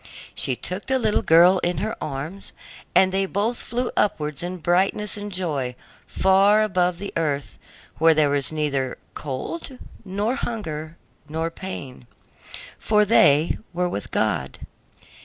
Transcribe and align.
She 0.33 0.55
took 0.55 0.87
the 0.87 0.97
little 0.97 1.21
girl 1.21 1.59
in 1.59 1.77
her 1.77 1.95
arms, 2.03 2.53
and 2.95 3.11
they 3.11 3.27
both 3.27 3.57
flew 3.57 3.91
upwards 3.95 4.41
in 4.41 4.57
brightness 4.57 5.15
and 5.15 5.31
joy 5.31 5.75
far 6.07 6.63
above 6.63 6.97
the 6.97 7.13
earth, 7.15 7.59
where 7.99 8.15
there 8.15 8.31
was 8.31 8.51
neither 8.51 8.97
cold 9.13 9.77
nor 10.03 10.33
hunger 10.33 10.97
nor 11.29 11.51
pain, 11.51 12.07
for 12.79 13.05
they 13.05 13.55
were 13.73 13.87
with 13.87 14.09
God. 14.09 14.65